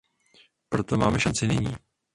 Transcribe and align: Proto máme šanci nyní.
Proto 0.71 0.97
máme 0.97 1.19
šanci 1.19 1.47
nyní. 1.47 1.73